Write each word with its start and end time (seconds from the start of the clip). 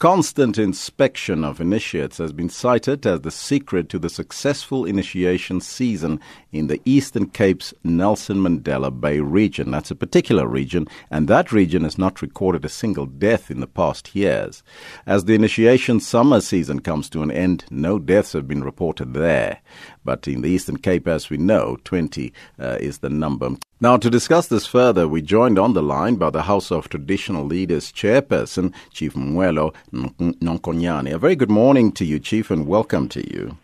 Constant 0.00 0.56
inspection 0.56 1.44
of 1.44 1.60
initiates 1.60 2.16
has 2.16 2.32
been 2.32 2.48
cited 2.48 3.04
as 3.04 3.20
the 3.20 3.30
secret 3.30 3.90
to 3.90 3.98
the 3.98 4.08
successful 4.08 4.86
initiation 4.86 5.60
season 5.60 6.18
in 6.52 6.68
the 6.68 6.80
Eastern 6.86 7.26
Cape's 7.28 7.74
Nelson 7.84 8.38
Mandela 8.38 8.90
Bay 8.90 9.20
region. 9.20 9.70
That's 9.70 9.90
a 9.90 9.94
particular 9.94 10.48
region, 10.48 10.88
and 11.10 11.28
that 11.28 11.52
region 11.52 11.84
has 11.84 11.98
not 11.98 12.22
recorded 12.22 12.64
a 12.64 12.70
single 12.70 13.04
death 13.04 13.50
in 13.50 13.60
the 13.60 13.66
past 13.66 14.14
years. 14.14 14.62
As 15.04 15.26
the 15.26 15.34
initiation 15.34 16.00
summer 16.00 16.40
season 16.40 16.80
comes 16.80 17.10
to 17.10 17.22
an 17.22 17.30
end, 17.30 17.66
no 17.70 17.98
deaths 17.98 18.32
have 18.32 18.48
been 18.48 18.64
reported 18.64 19.12
there. 19.12 19.60
But 20.02 20.26
in 20.26 20.40
the 20.40 20.48
Eastern 20.48 20.78
Cape, 20.78 21.08
as 21.08 21.28
we 21.28 21.36
know, 21.36 21.76
20 21.84 22.32
uh, 22.58 22.78
is 22.80 23.00
the 23.00 23.10
number. 23.10 23.50
Now, 23.82 23.96
to 23.96 24.10
discuss 24.10 24.48
this 24.48 24.66
further, 24.66 25.08
we 25.08 25.22
joined 25.22 25.58
on 25.58 25.72
the 25.72 25.82
line 25.82 26.16
by 26.16 26.28
the 26.28 26.42
House 26.42 26.70
of 26.70 26.90
Traditional 26.90 27.46
Leaders 27.46 27.90
Chairperson, 27.90 28.74
Chief 28.92 29.14
Mwelo 29.14 29.74
Nonkonyana. 29.90 31.14
A 31.14 31.18
very 31.18 31.34
good 31.34 31.50
morning 31.50 31.90
to 31.92 32.04
you, 32.04 32.18
Chief, 32.18 32.50
and 32.50 32.66
welcome 32.66 33.08
to 33.08 33.20
you. 33.32 33.56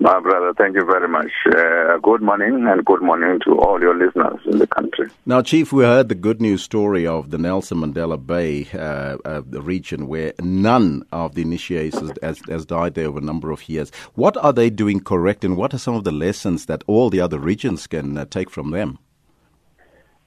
My 0.00 0.18
brother, 0.18 0.54
thank 0.56 0.76
you 0.76 0.84
very 0.86 1.08
much. 1.08 1.30
Uh, 1.44 1.98
good 1.98 2.22
morning 2.22 2.66
and 2.66 2.82
good 2.86 3.02
morning 3.02 3.38
to 3.44 3.58
all 3.58 3.78
your 3.78 3.94
listeners 3.94 4.40
in 4.46 4.60
the 4.60 4.66
country. 4.66 5.10
Now, 5.26 5.42
Chief, 5.42 5.74
we 5.74 5.84
heard 5.84 6.08
the 6.08 6.14
good 6.14 6.40
news 6.40 6.62
story 6.62 7.06
of 7.06 7.28
the 7.28 7.36
Nelson 7.36 7.82
Mandela 7.82 8.16
Bay 8.16 8.66
uh, 8.72 9.18
uh, 9.26 9.42
region 9.60 10.08
where 10.08 10.32
none 10.40 11.04
of 11.12 11.34
the 11.34 11.42
initiators 11.42 12.12
has, 12.22 12.40
has, 12.48 12.64
died 12.64 12.94
there 12.94 13.08
over 13.08 13.18
a 13.18 13.22
number 13.22 13.50
of 13.50 13.68
years. 13.68 13.92
What 14.14 14.38
are 14.38 14.54
they 14.54 14.70
doing 14.70 15.00
correct 15.00 15.44
and 15.44 15.54
what 15.54 15.74
are 15.74 15.78
some 15.78 15.96
of 15.96 16.04
the 16.04 16.12
lessons 16.12 16.64
that 16.64 16.82
all 16.86 17.10
the 17.10 17.20
other 17.20 17.38
regions 17.38 17.86
can 17.86 18.16
uh, 18.16 18.24
take 18.24 18.48
from 18.48 18.70
them? 18.70 18.98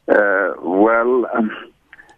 Uh, 0.08 0.54
well, 0.62 1.26
um, 1.34 1.52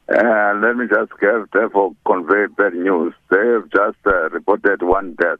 uh, 0.09 0.53
let 0.61 0.75
me 0.75 0.85
just 0.87 1.11
give, 1.19 1.47
therefore 1.53 1.95
convey 2.05 2.45
bad 2.57 2.73
news. 2.73 3.13
They 3.29 3.37
have 3.37 3.69
just 3.71 3.97
reported 4.31 4.81
one 4.83 5.15
death 5.15 5.39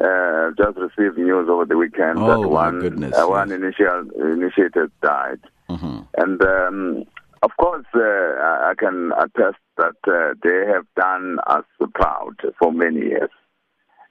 uh, 0.00 0.50
just 0.56 0.78
received 0.78 1.18
news 1.18 1.48
over 1.48 1.64
the 1.64 1.76
weekend 1.76 2.18
oh, 2.18 2.42
that 2.42 2.48
one 2.48 2.80
goodness, 2.80 3.14
uh, 3.16 3.26
one 3.26 3.50
initial 3.50 4.08
initiated 4.16 4.90
died, 5.02 5.40
mm-hmm. 5.68 6.00
and 6.16 6.42
um, 6.42 7.04
of 7.42 7.50
course 7.58 7.86
uh, 7.94 8.00
I 8.00 8.74
can 8.78 9.12
attest 9.18 9.58
that 9.76 9.96
uh, 10.06 10.34
they 10.42 10.72
have 10.72 10.86
done 10.96 11.38
us 11.46 11.64
proud 11.94 12.36
for 12.58 12.72
many 12.72 13.00
years. 13.00 13.30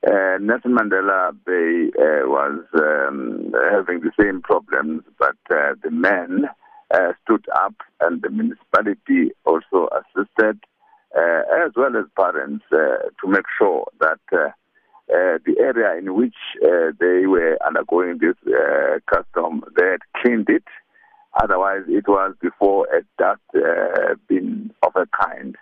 Uh, 0.05 0.37
Nelson 0.39 0.75
Mandela 0.75 1.31
Bay 1.45 1.89
uh, 1.99 2.27
was 2.27 2.63
um, 2.75 3.53
having 3.71 4.01
the 4.01 4.11
same 4.19 4.41
problems, 4.41 5.03
but 5.17 5.37
uh, 5.49 5.73
the 5.83 5.91
men 5.91 6.47
uh, 6.93 7.13
stood 7.23 7.45
up, 7.55 7.75
and 8.01 8.21
the 8.21 8.29
municipality 8.29 9.31
also 9.45 9.89
assisted, 9.91 10.59
as 11.15 11.71
well 11.75 11.95
as 11.97 12.05
parents, 12.15 12.65
to 12.69 13.27
make 13.27 13.45
sure 13.57 13.85
that 13.99 14.19
uh, 15.09 15.37
the 15.45 15.55
area 15.59 15.97
in 15.97 16.15
which 16.15 16.35
uh, 16.63 16.91
they 16.99 17.25
were 17.25 17.57
undergoing 17.65 18.17
this 18.19 18.35
uh, 18.47 18.99
custom, 19.07 19.63
they 19.77 19.85
had 19.91 20.01
cleaned 20.17 20.49
it. 20.49 20.65
Otherwise, 21.41 21.83
it 21.87 22.07
was 22.07 22.33
before 22.41 22.87
a 22.87 23.01
dust 23.17 23.39
uh, 23.55 24.15
bin 24.27 24.73
of 24.83 24.91
a 24.95 25.05
kind, 25.17 25.55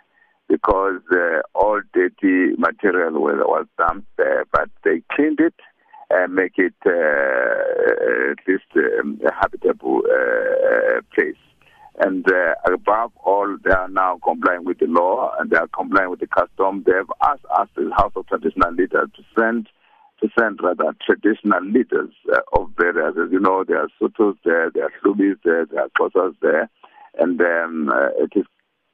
because 0.48 1.02
uh, 1.12 1.42
all 1.54 1.82
dirty 1.94 2.56
material 2.58 3.22
was, 3.22 3.36
was 3.46 3.68
dumped 3.78 4.08
there. 4.18 4.46
But 4.52 4.70
they 4.84 5.02
cleaned 5.12 5.40
it 5.40 5.56
and 6.10 6.34
make 6.34 6.58
it 6.58 6.74
uh, 6.86 8.32
at 8.32 8.38
least 8.48 8.66
um, 9.00 9.20
habitable 9.40 10.02
place. 11.02 11.38
And 12.00 12.26
uh, 12.30 12.56
above 12.66 13.12
all, 13.24 13.58
they 13.64 13.72
are 13.72 13.88
now 13.88 14.20
complying 14.24 14.66
with 14.66 14.80
the 14.80 14.88
law 14.88 15.32
and 15.40 15.50
they 15.50 15.58
are 15.58 15.68
complying 15.68 16.10
with 16.10 16.20
the 16.20 16.28
custom. 16.28 16.84
They 16.86 16.92
have 16.94 17.12
asked 17.24 17.46
us, 17.58 17.70
the 17.76 17.90
House 17.96 18.12
of 18.16 18.28
Traditional 18.28 18.74
Leaders, 18.74 19.10
to 19.16 19.24
send 19.38 19.70
to 20.22 20.30
send 20.40 20.60
rather 20.64 20.96
traditional 21.06 21.62
leaders 21.64 22.12
uh, 22.32 22.40
of 22.54 22.70
various. 22.78 23.16
As 23.22 23.32
you 23.32 23.40
know, 23.40 23.64
there 23.68 23.82
are 23.82 23.90
Sotos 24.02 24.38
there, 24.46 24.72
there 24.74 24.86
are 24.86 24.92
Hlubis 25.04 25.36
there, 25.44 25.66
there 25.66 25.84
are 25.84 25.90
Xhosas 25.90 26.36
there, 26.42 26.70
and 27.20 27.40
um, 27.42 27.90
uh, 27.90 28.10
it 28.18 28.32
is 28.36 28.46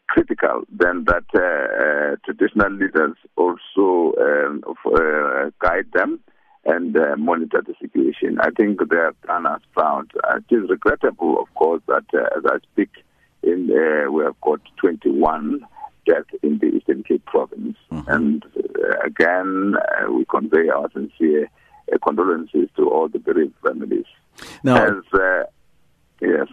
critical 0.10 0.64
then 0.70 1.06
that 1.06 1.24
uh, 1.34 1.40
uh 1.40 2.16
traditional 2.26 2.70
leaders 2.70 3.16
also 3.38 4.14
um, 4.20 4.62
uh, 4.86 5.50
guide 5.62 5.86
them 5.94 6.20
and 6.66 6.96
monitor 7.18 7.64
the 7.66 7.74
situation. 7.80 8.38
I 8.42 8.50
think 8.52 8.80
they 8.90 8.98
have 8.98 9.20
done 9.26 9.46
us 9.46 9.62
proud. 9.72 9.91
It 10.38 10.56
is 10.56 10.70
regrettable, 10.70 11.42
of 11.42 11.54
course, 11.56 11.82
that 11.88 12.06
uh, 12.14 12.38
as 12.38 12.46
I 12.46 12.58
speak, 12.72 12.90
in 13.44 13.70
uh, 13.72 14.12
we 14.12 14.24
have 14.24 14.40
got 14.42 14.62
21 14.78 15.66
deaths 16.06 16.30
in 16.44 16.58
the 16.60 16.68
Eastern 16.68 17.04
Cape 17.04 17.26
province. 17.26 17.78
Mm-hmm. 17.92 18.10
And 18.12 18.46
uh, 18.58 19.00
again, 19.04 19.76
uh, 19.76 20.12
we 20.12 20.26
convey 20.26 20.70
our 20.70 20.90
sincere 20.92 21.50
condolences 22.04 22.70
to 22.78 22.90
all 22.90 23.10
the 23.10 23.20
bereaved 23.20 23.56
families. 23.64 24.06
Now, 24.64 24.86
as 24.86 25.50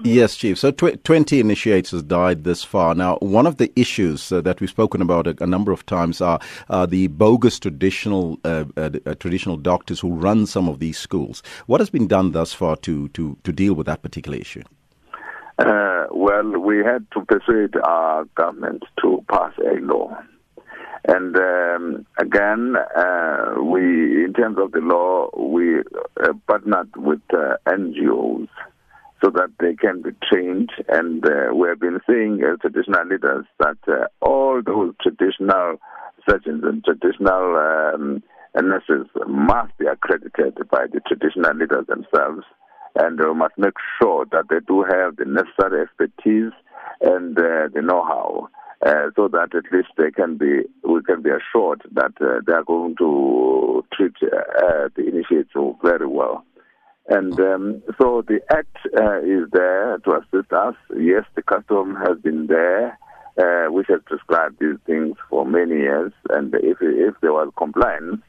Yes. 0.08 0.36
Chief. 0.36 0.58
So 0.58 0.70
tw- 0.70 1.02
20 1.04 1.38
initiators 1.38 2.02
died 2.02 2.44
this 2.44 2.64
far. 2.64 2.94
Now, 2.94 3.16
one 3.16 3.46
of 3.46 3.58
the 3.58 3.70
issues 3.76 4.32
uh, 4.32 4.40
that 4.40 4.60
we've 4.60 4.70
spoken 4.70 5.02
about 5.02 5.26
a, 5.26 5.36
a 5.42 5.46
number 5.46 5.70
of 5.70 5.84
times 5.84 6.20
are 6.20 6.40
uh, 6.70 6.86
the 6.86 7.08
bogus 7.08 7.58
traditional 7.58 8.38
uh, 8.44 8.64
uh, 8.76 8.90
uh, 9.04 9.14
traditional 9.14 9.58
doctors 9.58 10.00
who 10.00 10.14
run 10.14 10.46
some 10.46 10.68
of 10.68 10.78
these 10.78 10.98
schools. 10.98 11.42
What 11.66 11.80
has 11.80 11.90
been 11.90 12.06
done 12.06 12.32
thus 12.32 12.54
far 12.54 12.76
to, 12.76 13.08
to, 13.08 13.36
to 13.44 13.52
deal 13.52 13.74
with 13.74 13.86
that 13.86 14.02
particular 14.02 14.38
issue? 14.38 14.62
Uh, 15.58 16.06
well, 16.10 16.58
we 16.58 16.78
had 16.78 17.06
to 17.12 17.24
persuade 17.26 17.74
our 17.84 18.24
government 18.36 18.84
to 19.02 19.22
pass 19.30 19.52
a 19.58 19.80
law. 19.80 20.16
And 21.06 21.36
um, 21.36 22.06
again, 22.18 22.76
we, 23.62 24.24
in 24.24 24.32
terms 24.34 24.58
of 24.58 24.72
the 24.72 24.80
law, 24.80 25.30
we 25.36 25.82
partnered 26.46 26.96
with 26.96 27.20
NGOs 27.28 28.48
so 29.22 29.30
that 29.30 29.50
they 29.60 29.74
can 29.74 30.02
be 30.02 30.10
trained. 30.22 30.70
And 30.88 31.24
uh, 31.24 31.54
we 31.54 31.68
have 31.68 31.80
been 31.80 32.00
saying 32.08 32.40
as 32.42 32.60
traditional 32.60 33.06
leaders 33.06 33.46
that 33.58 33.78
uh, 33.88 34.06
all 34.20 34.62
those 34.64 34.94
traditional 35.02 35.78
surgeons 36.28 36.62
and 36.64 36.84
traditional 36.84 37.56
um, 37.56 38.22
nurses 38.54 39.06
must 39.26 39.76
be 39.78 39.86
accredited 39.86 40.56
by 40.70 40.86
the 40.92 41.00
traditional 41.06 41.54
leaders 41.54 41.86
themselves. 41.86 42.44
And 42.94 43.18
we 43.18 43.34
must 43.34 43.56
make 43.58 43.74
sure 44.00 44.26
that 44.32 44.44
they 44.50 44.60
do 44.66 44.82
have 44.82 45.16
the 45.16 45.24
necessary 45.24 45.82
expertise 45.82 46.52
and 47.00 47.38
uh, 47.38 47.68
the 47.72 47.82
know-how. 47.82 48.48
Uh, 48.86 49.10
so 49.16 49.26
that 49.26 49.48
at 49.56 49.64
least 49.72 49.88
they 49.96 50.10
can 50.10 50.36
be, 50.36 50.62
we 50.88 51.02
can 51.02 51.20
be 51.20 51.30
assured 51.30 51.82
that 51.92 52.12
uh, 52.20 52.40
they 52.46 52.52
are 52.52 52.62
going 52.62 52.94
to 52.96 53.84
treat 53.92 54.14
uh, 54.22 54.88
the 54.94 55.02
initiates 55.04 55.50
very 55.82 56.06
well. 56.06 56.44
And 57.08 57.38
um, 57.40 57.82
so 57.98 58.22
the 58.26 58.40
Act 58.50 58.76
uh, 58.96 59.20
is 59.20 59.48
there 59.50 59.98
to 60.04 60.16
assist 60.18 60.52
us. 60.52 60.74
Yes, 60.96 61.24
the 61.34 61.42
custom 61.42 61.96
has 61.96 62.18
been 62.18 62.46
there, 62.48 62.98
uh, 63.38 63.72
which 63.72 63.86
has 63.88 64.00
prescribed 64.04 64.58
these 64.60 64.76
things 64.84 65.16
for 65.30 65.46
many 65.46 65.76
years. 65.76 66.12
And 66.28 66.54
if, 66.54 66.76
if 66.80 67.14
there 67.22 67.32
was 67.32 67.50
compliance, 67.56 68.20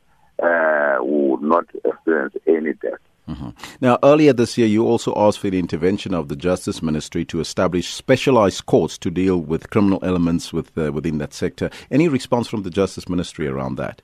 uh, 0.41 0.97
we 1.03 1.29
would 1.29 1.41
not 1.41 1.65
experience 1.83 2.35
any 2.47 2.73
death. 2.73 2.99
Mm-hmm. 3.27 3.49
Now, 3.81 3.99
earlier 4.01 4.33
this 4.33 4.57
year, 4.57 4.65
you 4.65 4.87
also 4.87 5.13
asked 5.15 5.39
for 5.39 5.49
the 5.51 5.59
intervention 5.59 6.15
of 6.15 6.29
the 6.29 6.35
Justice 6.35 6.81
Ministry 6.81 7.25
to 7.25 7.39
establish 7.39 7.93
specialized 7.93 8.65
courts 8.65 8.97
to 8.99 9.11
deal 9.11 9.37
with 9.37 9.69
criminal 9.69 9.99
elements 10.03 10.51
with, 10.51 10.75
uh, 10.77 10.91
within 10.91 11.19
that 11.19 11.33
sector. 11.33 11.69
Any 11.91 12.07
response 12.07 12.47
from 12.47 12.63
the 12.63 12.71
Justice 12.71 13.07
Ministry 13.07 13.47
around 13.47 13.75
that? 13.75 14.01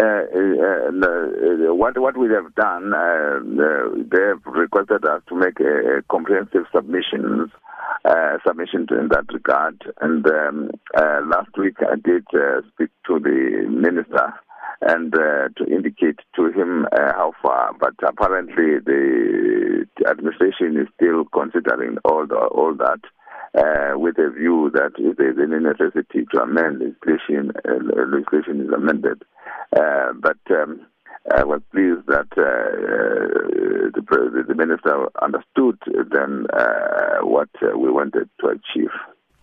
Uh, 0.00 0.02
uh, 0.02 0.88
uh, 0.88 1.74
what 1.74 1.98
what 1.98 2.16
we 2.16 2.28
have 2.30 2.54
done, 2.54 2.90
they 2.90 4.22
have 4.22 4.40
requested 4.46 5.04
us 5.04 5.20
to 5.28 5.34
make 5.34 5.60
a 5.60 6.02
comprehensive 6.10 6.64
submissions 6.74 7.50
submission 8.46 8.86
in 8.90 9.08
that 9.10 9.26
regard. 9.30 9.76
And 10.00 10.26
um, 10.26 10.70
last 10.96 11.50
week 11.58 11.76
I 11.80 11.96
did 11.96 12.24
speak 12.72 12.88
to 13.08 13.18
the 13.18 13.66
minister 13.68 14.32
and 14.80 15.14
uh, 15.14 15.48
to 15.58 15.66
indicate 15.70 16.20
to 16.36 16.46
him 16.46 16.86
uh, 16.92 17.12
how 17.12 17.32
far. 17.42 17.72
But 17.78 17.94
apparently, 18.02 18.78
the 18.82 19.84
administration 20.08 20.80
is 20.80 20.88
still 20.96 21.24
considering 21.34 21.98
all 22.04 22.26
the, 22.26 22.36
all 22.36 22.74
that 22.76 23.00
uh, 23.54 23.98
with 23.98 24.16
a 24.18 24.30
view 24.30 24.70
that 24.72 24.92
if 24.98 25.16
there's 25.16 25.36
any 25.38 25.60
necessity 25.60 26.24
to 26.32 26.40
amend 26.40 26.80
legislation, 26.80 27.52
uh, 27.68 27.82
legislation 28.06 28.62
is 28.62 28.72
amended. 28.72 29.22
Uh, 29.76 30.12
but 30.20 30.38
um, 30.50 30.86
I 31.34 31.44
was 31.44 31.60
pleased 31.70 32.06
that 32.06 32.26
uh, 32.36 32.42
uh, 32.42 33.90
the, 33.94 34.44
the, 34.48 34.54
minister 34.54 35.08
understood 35.22 35.78
then 36.10 36.46
uh, 36.52 37.18
what 37.22 37.48
we 37.60 37.90
wanted 37.90 38.28
to 38.40 38.48
achieve. 38.48 38.90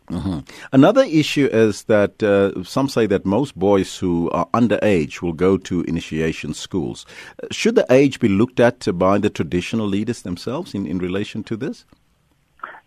Mm-hmm. 0.09 0.39
Another 0.71 1.03
issue 1.03 1.49
is 1.51 1.83
that 1.83 2.23
uh, 2.23 2.63
some 2.63 2.87
say 2.87 3.07
that 3.07 3.25
most 3.25 3.57
boys 3.59 3.97
who 3.97 4.29
are 4.31 4.47
underage 4.53 5.21
will 5.21 5.33
go 5.33 5.57
to 5.57 5.81
initiation 5.81 6.53
schools. 6.53 7.05
Should 7.51 7.75
the 7.75 7.85
age 7.89 8.19
be 8.19 8.29
looked 8.29 8.59
at 8.61 8.87
by 8.97 9.17
the 9.17 9.29
traditional 9.29 9.85
leaders 9.85 10.21
themselves 10.21 10.73
in, 10.73 10.87
in 10.87 10.99
relation 10.99 11.43
to 11.43 11.57
this? 11.57 11.85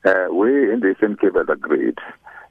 Uh, 0.05 0.29
we 0.33 0.73
in 0.73 0.81
the 0.81 0.95
Cape 1.21 1.37
have 1.37 1.51
agreed 1.51 1.99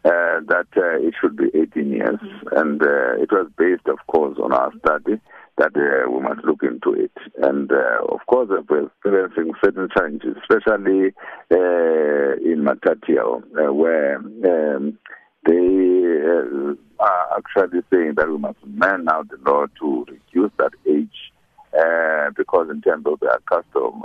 uh, 0.06 0.40
that 0.48 0.68
uh, 0.78 0.98
it 0.98 1.14
should 1.20 1.36
be 1.36 1.50
18 1.54 1.92
years, 1.92 2.20
and 2.54 2.82
uh, 2.82 3.22
it 3.22 3.32
was 3.32 3.50
based, 3.58 3.88
of 3.88 3.98
course, 4.08 4.38
on 4.42 4.54
our 4.54 4.72
study 4.80 5.20
that 5.58 5.76
uh, 5.76 6.10
we 6.10 6.22
must 6.22 6.44
look 6.46 6.64
into 6.64 6.94
it. 6.94 7.12
And 7.44 7.70
uh, 7.70 8.06
of 8.08 8.20
course, 8.28 8.50
we're 8.70 8.86
experiencing 8.86 9.52
certain 9.64 9.90
challenges, 9.94 10.38
especially 10.42 11.14
uh, 11.52 12.40
in 12.40 12.64
Matatiele, 12.64 13.44
uh, 13.60 13.74
where 13.74 14.16
um, 14.16 14.98
they 15.46 15.54
uh, 15.54 17.04
are 17.04 17.38
actually 17.38 17.82
saying 17.92 18.14
that 18.16 18.30
we 18.30 18.38
must 18.38 18.58
amend 18.64 19.06
now 19.06 19.24
the 19.24 19.38
law 19.46 19.66
to 19.82 20.06
reduce 20.08 20.52
that 20.60 20.72
age, 20.88 21.34
uh, 21.78 22.32
because 22.38 22.70
in 22.70 22.82
terms 22.82 23.06
of 23.06 23.20
their 23.20 23.40
custom, 23.46 24.04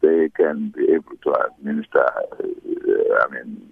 they 0.00 0.30
can 0.34 0.72
be 0.74 0.86
able 0.94 1.16
to 1.22 1.34
administer, 1.58 2.06
I 3.22 3.28
mean, 3.30 3.69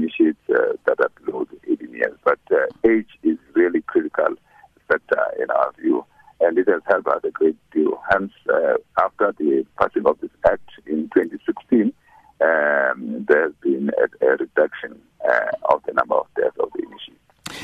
initiate 0.00 0.36
that 0.48 1.00
are 1.00 1.10
below 1.24 1.46
18 1.70 1.92
years. 1.92 2.16
But 2.24 2.38
age 2.88 3.08
is 3.22 3.38
really 3.54 3.82
critical 3.82 4.34
factor 4.88 5.22
in 5.40 5.50
our 5.50 5.72
view, 5.80 6.04
and 6.40 6.58
it 6.58 6.68
has 6.68 6.82
helped 6.88 7.08
us 7.08 7.20
a 7.24 7.30
great 7.30 7.56
deal. 7.72 8.00
Hence, 8.10 8.32
uh, 8.52 8.74
after 9.00 9.32
the 9.38 9.66
passing 9.78 10.06
of 10.06 10.20
this 10.20 10.30
act 10.46 10.68
in 10.86 11.08
2016, 11.14 11.92
um, 12.42 13.26
there 13.28 13.42
has 13.42 13.52
been 13.60 13.90
a, 13.98 14.26
a 14.26 14.30
reduction 14.36 15.00
uh, 15.28 15.50
of 15.70 15.82
the 15.86 15.92
number 15.92 16.14
of 16.14 16.26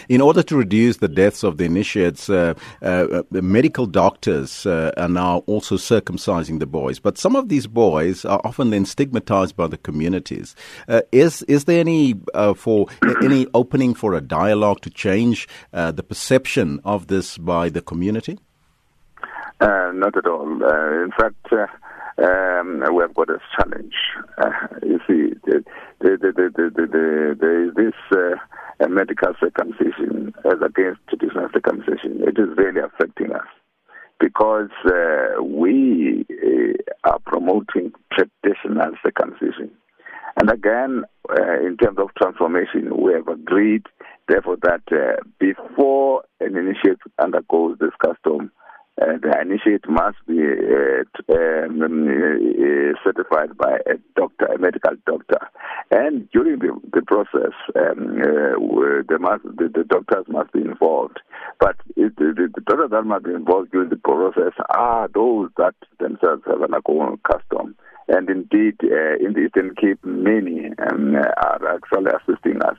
in 0.08 0.20
order 0.20 0.42
to 0.42 0.56
reduce 0.56 0.98
the 0.98 1.08
deaths 1.08 1.42
of 1.42 1.58
the 1.58 1.64
initiates, 1.64 2.30
uh, 2.30 2.54
uh, 2.82 2.86
uh 2.86 3.22
medical 3.30 3.86
doctors 3.86 4.66
uh, 4.66 4.92
are 4.96 5.08
now 5.08 5.38
also 5.46 5.76
circumcising 5.76 6.58
the 6.58 6.66
boys. 6.66 6.98
But 6.98 7.18
some 7.18 7.36
of 7.36 7.48
these 7.48 7.66
boys 7.66 8.24
are 8.24 8.40
often 8.44 8.70
then 8.70 8.84
stigmatized 8.84 9.56
by 9.56 9.66
the 9.66 9.78
communities. 9.78 10.54
Uh, 10.88 11.02
is 11.12 11.42
is 11.42 11.64
there 11.64 11.80
any 11.80 12.14
for 12.56 12.86
any 13.22 13.46
opening 13.54 13.94
for 13.94 14.14
a 14.14 14.20
dialogue 14.20 14.80
to 14.82 14.90
change 14.90 15.48
the 15.72 16.02
perception 16.02 16.80
of 16.84 17.06
this 17.08 17.38
by 17.38 17.68
the 17.68 17.82
community? 17.82 18.38
not 19.60 20.16
at 20.16 20.26
all. 20.26 20.50
in 21.04 21.10
fact. 21.18 21.52
Um, 22.18 22.82
we 22.94 23.02
have 23.02 23.14
got 23.14 23.28
a 23.28 23.38
challenge. 23.54 23.94
Uh, 24.38 24.50
you 24.82 24.98
see, 25.06 25.34
the, 25.44 25.62
the, 26.00 26.16
the, 26.18 27.36
there 27.38 27.68
is 27.68 27.74
this 27.74 27.92
uh, 28.10 28.36
a 28.80 28.88
medical 28.88 29.32
circumcision 29.40 30.34
as 30.44 30.60
against 30.64 31.00
traditional 31.08 31.48
circumcision. 31.52 32.22
It 32.22 32.38
is 32.38 32.56
really 32.56 32.80
affecting 32.80 33.32
us 33.32 33.46
because 34.20 34.70
uh, 34.86 35.42
we 35.42 36.24
uh, 36.30 37.10
are 37.10 37.18
promoting 37.20 37.92
traditional 38.12 38.92
circumcision. 39.02 39.70
And 40.38 40.50
again, 40.50 41.04
uh, 41.30 41.60
in 41.66 41.76
terms 41.78 41.98
of 41.98 42.08
transformation, 42.14 43.02
we 43.02 43.14
have 43.14 43.28
agreed, 43.28 43.86
therefore, 44.28 44.58
that 44.62 44.82
uh, 44.92 45.22
before 45.38 46.24
an 46.40 46.56
initiate 46.56 46.98
undergoes 47.18 47.78
this 47.80 47.92
custom, 48.04 48.50
uh, 49.00 49.16
the 49.22 49.32
initiate 49.40 49.88
must 49.88 50.16
be 50.26 50.40
uh, 50.40 51.04
um, 51.34 52.96
certified 53.04 53.56
by 53.56 53.78
a 53.86 53.96
doctor, 54.14 54.46
a 54.46 54.58
medical 54.58 54.92
doctor. 55.06 55.38
And 55.90 56.28
during 56.30 56.58
the, 56.58 56.78
the 56.92 57.02
process, 57.02 57.52
um, 57.76 58.18
the, 58.18 59.18
must, 59.20 59.44
the, 59.44 59.70
the, 59.72 59.84
doctors 59.84 60.24
must 60.28 60.52
be 60.52 60.60
involved. 60.60 61.20
But 61.60 61.76
the, 61.94 62.10
the, 62.18 62.60
doctors 62.66 62.90
that 62.90 63.04
must 63.04 63.24
be 63.24 63.32
involved 63.32 63.70
during 63.70 63.90
the 63.90 63.96
process 63.96 64.52
are 64.70 65.08
those 65.14 65.50
that 65.58 65.74
themselves 66.00 66.42
have 66.46 66.62
an 66.62 66.74
alcohol 66.74 67.16
custom. 67.22 67.76
And 68.08 68.28
indeed, 68.28 68.76
uh, 68.82 69.16
in 69.24 69.34
the 69.34 69.46
Eastern 69.46 69.74
Cape, 69.74 70.04
many 70.04 70.70
um, 70.90 71.14
are 71.16 71.74
actually 71.74 72.10
assisting 72.10 72.62
us. 72.62 72.78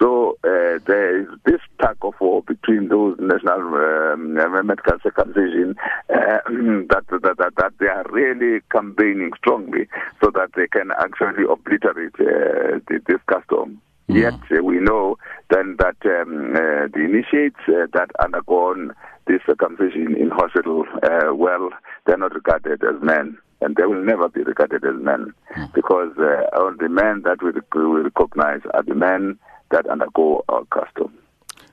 So 0.00 0.38
uh, 0.44 0.78
there 0.86 1.20
is 1.20 1.28
this 1.44 1.60
tug 1.80 1.98
of 2.00 2.14
war 2.20 2.42
between 2.42 2.88
those 2.88 3.16
national 3.18 3.60
um, 3.60 4.32
medical 4.66 4.98
circumcision 5.02 5.76
uh, 6.08 6.14
that, 6.88 7.04
that, 7.10 7.34
that, 7.38 7.52
that 7.56 7.72
they 7.78 7.86
are 7.86 8.06
really 8.10 8.60
campaigning 8.72 9.32
strongly 9.36 9.88
so 10.22 10.30
that 10.30 10.52
they 10.56 10.68
can 10.68 10.90
actually 10.92 11.44
obliterate 11.44 12.14
uh, 12.18 12.78
this 12.88 13.20
custom. 13.26 13.80
Mm. 14.08 14.16
Yet 14.16 14.58
uh, 14.58 14.64
we 14.64 14.78
know 14.78 15.18
then 15.50 15.76
that 15.78 15.96
um, 16.06 16.52
uh, 16.54 16.88
the 16.94 17.04
initiates 17.04 17.60
uh, 17.68 17.86
that 17.92 18.10
undergone 18.22 18.94
this 19.26 19.42
circumcision 19.46 20.16
in 20.16 20.30
hospital, 20.30 20.86
uh, 21.02 21.34
well, 21.34 21.68
they're 22.06 22.16
not 22.16 22.34
regarded 22.34 22.82
as 22.82 23.02
men 23.02 23.36
and 23.60 23.76
they 23.76 23.84
will 23.84 24.02
never 24.02 24.30
be 24.30 24.42
regarded 24.42 24.82
as 24.82 24.94
men 24.96 25.34
mm. 25.54 25.72
because 25.74 26.12
uh, 26.16 26.70
the 26.78 26.88
men 26.88 27.20
that 27.24 27.42
we, 27.42 27.52
we 27.78 28.00
recognize 28.00 28.60
are 28.72 28.82
the 28.82 28.94
men 28.94 29.38
that 29.70 29.86
undergo 29.86 30.44
our 30.48 30.64
custom. 30.66 31.12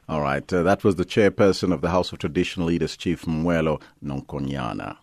All 0.10 0.22
right. 0.22 0.52
Uh, 0.52 0.64
that 0.64 0.84
was 0.84 0.96
the 0.96 1.06
chairperson 1.06 1.74
of 1.74 1.82
the 1.82 1.90
House 1.90 2.12
of 2.12 2.20
Traditional 2.20 2.68
Leaders, 2.68 2.96
Chief 2.96 3.26
Mwelo 3.26 3.82
Nonkonyana. 4.04 4.98